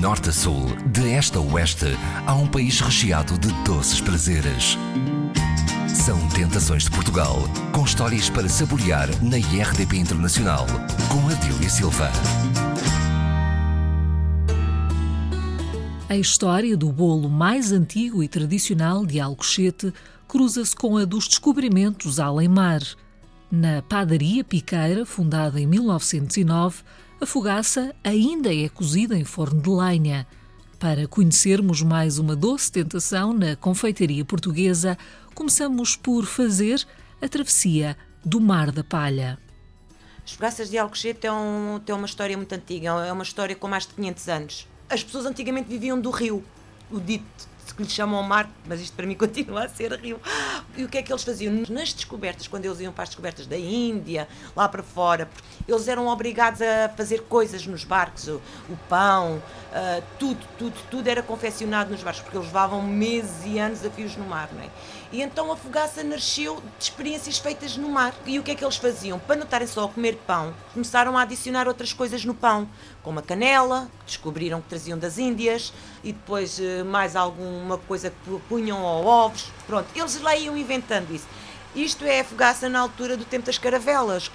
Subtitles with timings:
[0.00, 1.84] norte a sul, de este a oeste,
[2.26, 4.78] há um país recheado de doces prazeres.
[5.86, 7.36] São Tentações de Portugal,
[7.70, 10.66] com histórias para saborear na IRDP Internacional,
[11.10, 12.10] com Adília Silva.
[16.08, 19.92] A história do bolo mais antigo e tradicional de Alcochete
[20.26, 22.80] cruza-se com a dos descobrimentos além-mar.
[23.50, 26.84] Na padaria Piqueira, fundada em 1909,
[27.20, 30.26] a fogaça ainda é cozida em forno de lenha.
[30.78, 34.96] Para conhecermos mais uma doce tentação na confeitaria portuguesa,
[35.34, 36.82] começamos por fazer
[37.20, 39.38] a travessia do Mar da Palha.
[40.24, 43.86] As fogaças de Alcochete têm, um, uma história muito antiga, é uma história com mais
[43.86, 44.68] de 500 anos.
[44.88, 46.42] As pessoas antigamente viviam do rio,
[46.90, 50.18] o dito que lhe chamam mar, mas isto para mim continua a ser rio.
[50.76, 51.52] E o que é que eles faziam?
[51.68, 55.28] Nas descobertas, quando eles iam para as descobertas da Índia, lá para fora,
[55.66, 61.08] eles eram obrigados a fazer coisas nos barcos, o, o pão, uh, tudo, tudo, tudo
[61.08, 64.62] era confeccionado nos barcos, porque eles levavam meses e anos a fios no mar, não
[64.62, 64.68] é?
[65.12, 68.14] E então a fogaça nasceu de experiências feitas no mar.
[68.24, 69.18] E o que é que eles faziam?
[69.18, 72.68] Para não estarem só a comer pão, começaram a adicionar outras coisas no pão,
[73.02, 75.72] como a canela, descobriram que traziam das Índias,
[76.04, 79.50] e depois eh, mais alguma coisa que punham ou ovos.
[79.66, 81.26] Pronto, eles lá iam inventando isso.
[81.74, 84.30] Isto é a fogaça na altura do tempo das caravelas.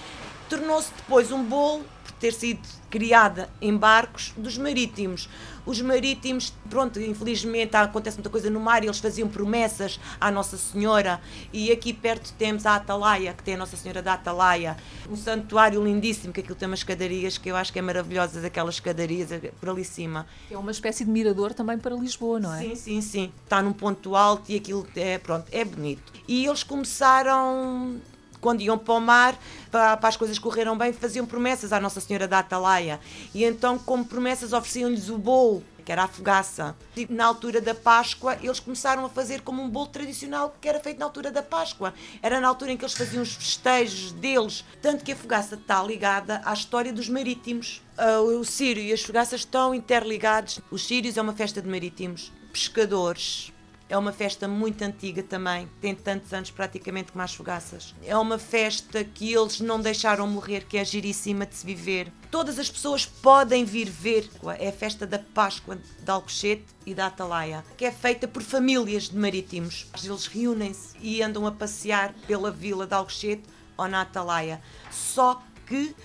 [0.49, 1.85] Tornou-se depois um bolo
[2.25, 2.59] ter sido
[2.89, 5.29] criada em barcos dos marítimos.
[5.63, 10.57] Os marítimos, pronto, infelizmente acontece muita coisa no mar e eles faziam promessas à Nossa
[10.57, 11.21] Senhora.
[11.53, 14.75] E aqui perto temos a Atalaia, que tem a Nossa Senhora da Atalaia,
[15.07, 18.75] um santuário lindíssimo, que aquilo tem umas escadarias que eu acho que é maravilhosas, aquelas
[18.75, 20.25] escadarias por ali cima.
[20.49, 22.61] É uma espécie de mirador também para Lisboa, não é?
[22.61, 23.31] Sim, sim, sim.
[23.43, 26.11] Está num ponto alto e aquilo é, pronto, é bonito.
[26.27, 27.99] E eles começaram
[28.45, 29.35] quando iam para o mar,
[29.71, 32.99] para, para, as coisas correram bem, faziam promessas à Nossa Senhora da Atalaia.
[33.33, 36.75] E então, como promessas, ofereciam-lhes o bolo, que era a fogaça.
[36.95, 40.79] E na altura da Páscoa, eles começaram a fazer como um bolo tradicional que era
[40.79, 41.92] feito na altura da Páscoa.
[42.21, 44.64] Era na altura em que eles faziam os festejos deles.
[44.80, 47.81] Tanto que a fogaça está ligada à história dos marítimos.
[47.97, 50.59] Uh, o Sírio e as fogaças estão interligados.
[50.70, 53.52] Os Sírios é uma festa de marítimos, pescadores,
[53.87, 57.93] é uma festa muito antiga também, tem tantos anos praticamente como as fogaças.
[58.03, 62.11] É uma festa que eles não deixaram morrer, que é giríssima de se viver.
[62.31, 64.29] Todas as pessoas podem vir ver.
[64.57, 69.09] É a festa da Páscoa de Alcochete e da Atalaia, que é feita por famílias
[69.09, 69.87] de marítimos.
[70.03, 73.43] Eles reúnem-se e andam a passear pela vila de Alcochete
[73.77, 74.61] ou na Atalaia.
[74.91, 75.95] Só que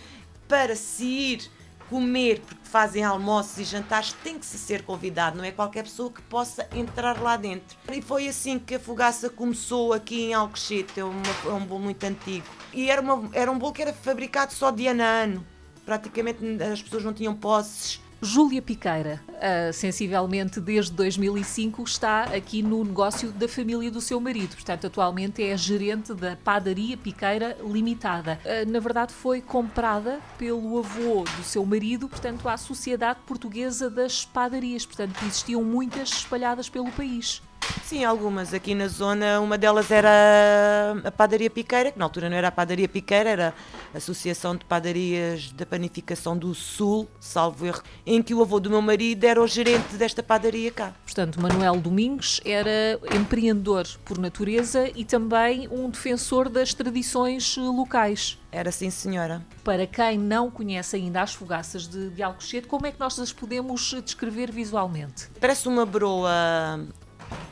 [0.47, 1.50] para se ir
[1.91, 6.09] comer, porque fazem almoços e jantares, tem que se ser convidado, não é qualquer pessoa
[6.11, 7.77] que possa entrar lá dentro.
[7.93, 11.81] E foi assim que a fogaça começou aqui em Alcochete, é, uma, é um bolo
[11.81, 12.47] muito antigo.
[12.73, 15.47] E era, uma, era um bolo que era fabricado só de ano a ano.
[15.84, 22.84] Praticamente as pessoas não tinham posses Júlia Piqueira, uh, sensivelmente desde 2005, está aqui no
[22.84, 24.54] negócio da família do seu marido.
[24.54, 28.38] Portanto, atualmente é gerente da Padaria Piqueira Limitada.
[28.44, 34.22] Uh, na verdade, foi comprada pelo avô do seu marido, portanto, à Sociedade Portuguesa das
[34.22, 34.84] Padarias.
[34.84, 37.41] Portanto, existiam muitas espalhadas pelo país.
[37.84, 39.41] Sim, algumas aqui na zona.
[39.41, 43.54] Uma delas era a Padaria Piqueira, que na altura não era a Padaria Piqueira, era
[43.92, 48.70] a Associação de Padarias da Panificação do Sul, salvo erro, em que o avô do
[48.70, 50.94] meu marido era o gerente desta padaria cá.
[51.04, 58.38] Portanto, Manuel Domingos era empreendedor por natureza e também um defensor das tradições locais.
[58.53, 59.44] Era sim, senhora.
[59.62, 63.32] Para quem não conhece ainda as fogaças de, de Alcochete, como é que nós as
[63.32, 65.28] podemos descrever visualmente?
[65.41, 66.30] Parece uma broa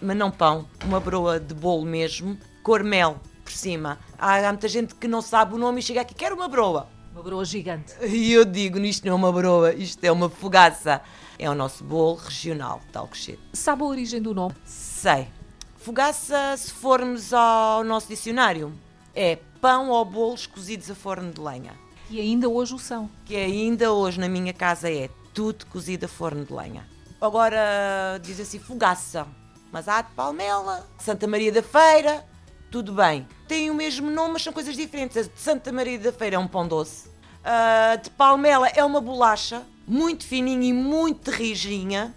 [0.00, 3.98] mas não pão, uma broa de bolo mesmo, cor mel por cima.
[4.18, 6.88] Há, há muita gente que não sabe o nome e chega aqui, quer uma broa.
[7.12, 7.94] Uma broa gigante.
[8.04, 11.00] E eu digo, isto não é uma broa, isto é uma fogaça.
[11.38, 13.40] É o nosso bolo regional de Alcochete.
[13.52, 14.54] Sabe a origem do nome?
[14.64, 15.28] Sei.
[15.76, 18.72] Fogaça, se formos ao nosso dicionário,
[19.14, 21.72] é pão ou bolos cozidos a forno de lenha.
[22.10, 23.08] E ainda hoje o são.
[23.24, 26.86] Que ainda hoje na minha casa é tudo cozido a forno de lenha.
[27.20, 29.26] Agora diz assim, fogaça
[29.72, 32.24] mas há de Palmela, Santa Maria da Feira,
[32.70, 33.26] tudo bem.
[33.46, 35.16] Tem o mesmo nome, mas são coisas diferentes.
[35.16, 37.10] A de Santa Maria da Feira é um pão doce.
[37.44, 42.14] A de Palmela é uma bolacha, muito fininha e muito rijinha.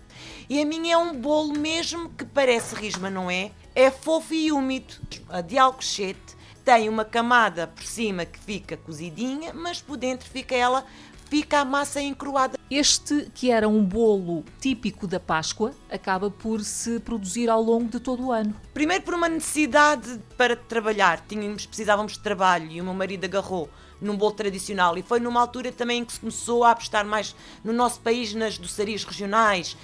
[0.49, 3.51] E a minha é um bolo mesmo que parece rijo, mas não é.
[3.73, 4.95] É fofo e úmido.
[5.29, 10.53] A de Alcochete tem uma camada por cima que fica cozidinha, mas por dentro fica
[10.53, 10.85] ela
[11.31, 12.59] fica a massa encruada.
[12.69, 18.01] Este, que era um bolo típico da Páscoa, acaba por se produzir ao longo de
[18.01, 18.53] todo o ano.
[18.73, 21.25] Primeiro por uma necessidade para trabalhar.
[21.25, 23.69] Tínhamos, precisávamos de trabalho e o meu marido agarrou
[24.01, 24.97] num bolo tradicional.
[24.97, 27.33] E foi numa altura também em que se começou a apostar mais
[27.63, 29.77] no nosso país, nas docerias regionais,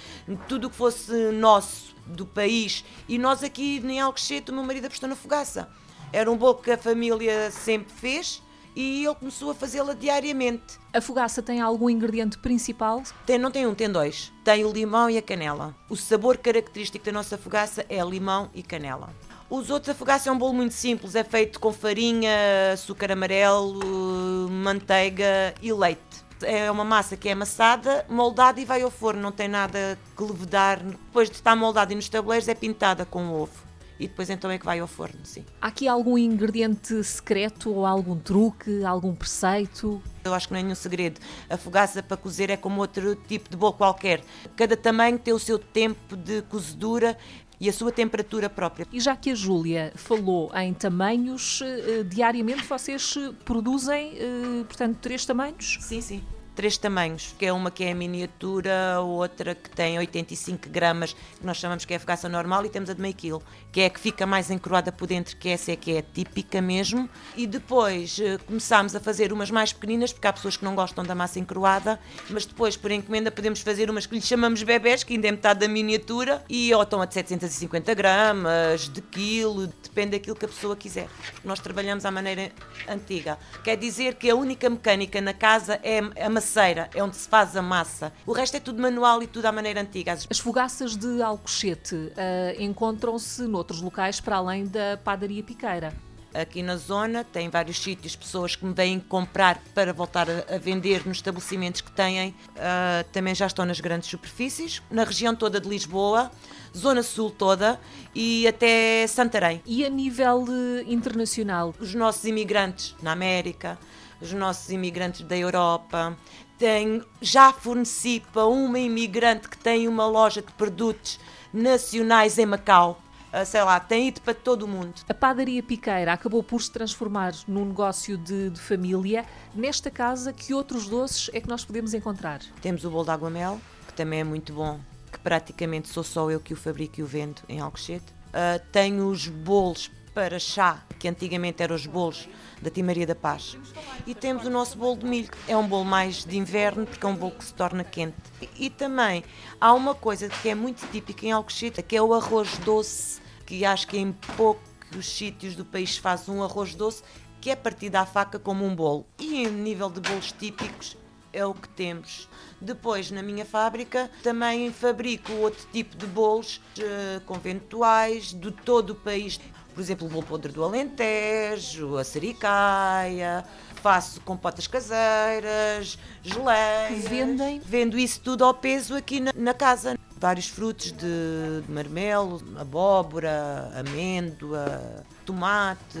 [0.48, 2.84] tudo o que fosse nosso do país.
[3.08, 5.66] E nós aqui em Alcochete, o meu marido apostou na fogaça.
[6.12, 8.42] Era um bolo que a família sempre fez
[8.78, 10.78] e ele começou a fazê-la diariamente.
[10.94, 13.02] A fogaça tem algum ingrediente principal?
[13.26, 14.32] Tem, não tem um, tem dois.
[14.44, 15.74] Tem o limão e a canela.
[15.90, 19.10] O sabor característico da nossa fogaça é limão e canela.
[19.50, 22.30] Os outros, a fogaça é um bolo muito simples, é feito com farinha,
[22.72, 26.28] açúcar amarelo, manteiga e leite.
[26.42, 30.22] É uma massa que é amassada, moldada e vai ao forno, não tem nada que
[30.22, 30.78] levedar.
[30.84, 33.67] Depois de estar moldada e nos tabuleiros é pintada com ovo
[33.98, 35.44] e depois então é que vai ao forno, sim.
[35.60, 40.00] Há aqui algum ingrediente secreto ou algum truque, algum preceito?
[40.24, 41.20] Eu acho que não é nenhum segredo.
[41.48, 44.22] A fogaça para cozer é como outro tipo de bolo qualquer.
[44.56, 47.16] Cada tamanho tem o seu tempo de cozedura
[47.60, 48.86] e a sua temperatura própria.
[48.92, 53.14] E já que a Júlia falou em tamanhos, eh, diariamente vocês
[53.44, 55.78] produzem, eh, portanto, três tamanhos?
[55.80, 56.22] Sim, sim
[56.58, 61.56] três tamanhos, que é uma que é miniatura, outra que tem 85 gramas, que nós
[61.56, 63.40] chamamos que é a fogaça normal, e temos a de meio quilo,
[63.70, 66.60] que é a que fica mais encroada por dentro, que essa é que é típica
[66.60, 67.08] mesmo.
[67.36, 71.04] E depois eh, começámos a fazer umas mais pequeninas, porque há pessoas que não gostam
[71.04, 75.12] da massa encroada, mas depois, por encomenda, podemos fazer umas que lhe chamamos bebés, que
[75.12, 80.18] ainda é metade da miniatura, e ou estão a de 750 gramas, de quilo, depende
[80.18, 81.08] daquilo que a pessoa quiser.
[81.44, 82.50] Nós trabalhamos à maneira
[82.88, 83.38] antiga.
[83.62, 87.62] Quer dizer que a única mecânica na casa é a é onde se faz a
[87.62, 88.12] massa.
[88.26, 90.12] O resto é tudo manual e tudo à maneira antiga.
[90.12, 92.12] As fogaças de Alcochete uh,
[92.58, 95.92] encontram-se noutros locais para além da padaria piqueira
[96.34, 101.06] aqui na zona, tem vários sítios, pessoas que me vêm comprar para voltar a, vender
[101.06, 102.30] nos estabelecimentos que têm.
[102.30, 106.30] Uh, também já estão nas grandes superfícies, na região toda de Lisboa,
[106.76, 107.80] Zona Sul toda
[108.14, 109.62] e até Santarém.
[109.66, 111.74] E a nível uh, internacional?
[111.80, 113.78] Os nossos imigrantes na América,
[114.20, 116.16] os nossos imigrantes da Europa.
[116.58, 121.20] Tenho, já forneci para uma imigrante que tem uma loja de produtos
[121.52, 123.00] nacionais em Macau.
[123.32, 124.94] Uh, sei lá, tem ido para todo o mundo.
[125.06, 129.24] A padaria Piqueira acabou por se transformar num negócio de, de, família.
[129.54, 132.40] Nesta casa, que outros doces é que nós podemos encontrar?
[132.62, 134.80] Temos o bolo de água mel, que também é muito bom,
[135.12, 138.06] que praticamente sou só eu que o fabrico e o vendo em Alcochete.
[138.28, 142.28] Uh, tenho os bolos para chá, que antigamente eram os bolos
[142.60, 143.56] da Timaria da Paz.
[144.04, 147.06] E temos o nosso bolo de milho, que é um bolo mais de inverno, porque
[147.06, 148.16] é um bolo que se torna quente.
[148.42, 149.22] E, e também
[149.60, 153.64] há uma coisa que é muito típica em Alcochete, que é o arroz doce, que
[153.64, 157.04] acho que em poucos sítios do país faz um arroz doce,
[157.40, 159.06] que é partido à faca como um bolo.
[159.20, 160.96] E em nível de bolos típicos,
[161.32, 162.28] é o que temos.
[162.60, 168.94] Depois, na minha fábrica, também fabrico outro tipo de bolos uh, conventuais de todo o
[168.96, 169.38] país
[169.78, 173.44] por exemplo, o bolo podre do Alentejo, a sericaia,
[173.76, 177.06] faço compotas caseiras, geleias.
[177.06, 177.60] Vendem?
[177.64, 179.96] Vendo isso tudo ao peso aqui na, na casa.
[180.16, 186.00] Vários frutos de, de marmelo, abóbora, amêndoa, tomate.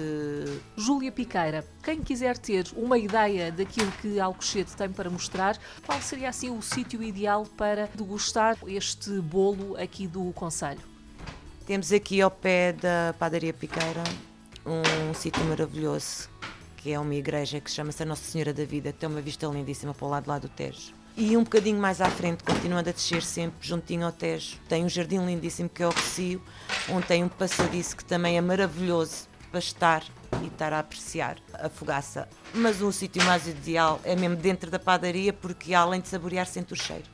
[0.76, 6.30] Júlia Piqueira, quem quiser ter uma ideia daquilo que Alcochete tem para mostrar, qual seria
[6.30, 10.97] assim o sítio ideal para degustar este bolo aqui do Conselho?
[11.68, 14.02] Temos aqui ao pé da Padaria Piqueira
[14.64, 16.26] um sítio maravilhoso,
[16.78, 19.92] que é uma igreja que chama-se Nossa Senhora da Vida, que tem uma vista lindíssima
[19.92, 20.94] para o lado lá do Tejo.
[21.14, 24.88] E um bocadinho mais à frente, continuando a descer sempre, juntinho ao Tejo, tem um
[24.88, 26.42] jardim lindíssimo que é o Recio,
[26.88, 30.02] onde tem um passadiço que também é maravilhoso para estar
[30.42, 32.26] e estar a apreciar a fogaça.
[32.54, 36.72] Mas um sítio mais ideal é mesmo dentro da padaria, porque além de saborear, sente
[36.72, 37.04] o cheiro.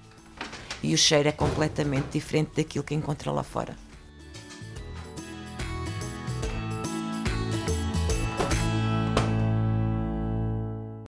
[0.80, 3.74] E o cheiro é completamente diferente daquilo que encontra lá fora.